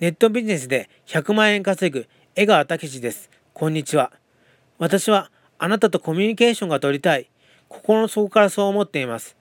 [0.00, 3.28] ネットビジネスで100万円稼ぐ江川武史です。
[3.52, 4.12] こんにちは。
[4.78, 7.28] 私はあなたとコミュニケーションが取りたい。
[7.68, 9.36] 心の底からそう思っています。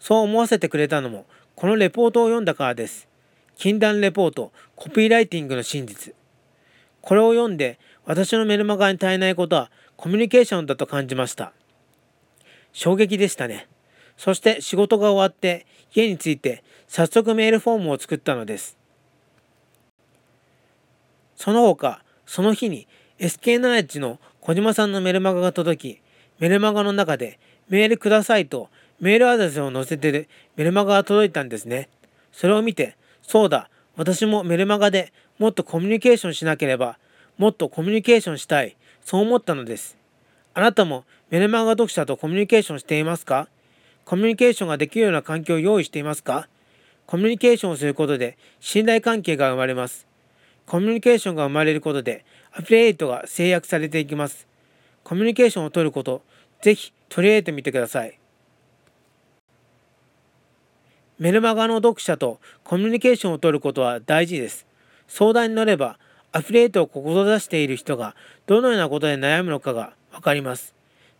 [0.00, 3.06] そう思わせてくれたのも、このレポートを読んだからです。
[3.54, 6.14] 禁断レポート、コピーライティングの真実。
[7.02, 11.52] これを読んで、私のメルマガに足りないことはコミュニケーションだと感じました。
[12.72, 13.68] 衝撃でしたね。
[14.16, 18.77] そして仕事が終わって家に着いて早速メールフォームを作ったのです。
[21.38, 22.88] その他、その日に
[23.20, 26.00] SK ナレッジの小島さんのメルマガが届き、
[26.40, 27.38] メルマガの中で
[27.68, 31.88] メールくださいとメールアドレスを載せてるメルマガが届いたんですね。
[32.32, 36.98] それを見て、そうだ、私もメルマガでもっとコミュニケーションしなければ、
[37.36, 39.96] もっとコミュニケーションしたい、そう思ったのです。
[40.54, 43.48] あなたもメルマガ読者とコミュニケーションしていますか？
[44.04, 46.48] コミュニケーションができるような環境を用意していますか？
[47.06, 50.07] コミュニケーションをすることで信頼関係が生まれます。
[50.68, 54.46] コミュニケーションが生まれることでアフィリエイトが制約されていきます。
[55.02, 56.20] コミュニケーションを取ること、
[56.60, 58.18] ぜひ取り入れてみてください。
[61.18, 64.66] メルマガの読者とコミュニケーションを取ることは大事です。
[65.06, 65.98] 相談に乗れば、
[66.32, 68.14] アフィリエイトを志している人が
[68.46, 70.74] どのようなことで悩むのかがわかります。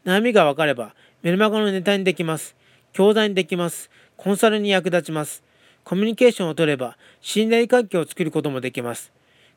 [0.05, 2.55] 悩みがわかれば、メルマガのネタにできます。
[2.93, 3.91] 教材にできます。
[4.19, 5.43] コンサルに役立ちます。
[5.85, 9.11] コミュニケーションを取れば、信頼関係を作ることもできます。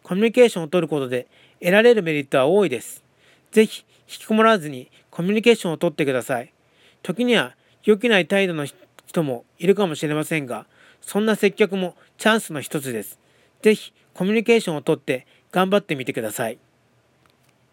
[0.04, 1.28] コミュニケーションを取ることで
[1.60, 3.04] 得られるメリットは多いです。
[3.52, 6.54] ぜひ引きこもらずにコミュニケーションを取ってください。
[7.04, 8.66] 時には良きない態度の
[9.06, 10.66] 人もいるかもしれませんが、
[11.02, 13.20] そんな接客もチャンスの一つです。
[13.62, 16.58] ぜひコミュニケーションをとって頑張ってみてください。